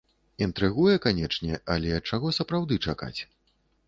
Інтрыгуе, 0.43 0.95
канечне, 1.03 1.59
але 1.73 1.99
чаго 2.09 2.31
сапраўды 2.39 2.79
чакаць? 2.87 3.19